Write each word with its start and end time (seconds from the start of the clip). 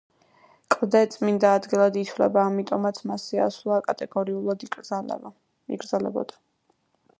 კლდე 0.75 1.01
წმიდა 1.15 1.51
ადგილად 1.57 1.99
ითვლებოდა, 2.03 2.45
ამიტომ 2.53 2.87
მასზე 3.11 3.43
ასვლა 3.49 3.79
კატეგორიულად 3.89 4.65
იკრძალებოდა. 5.77 6.41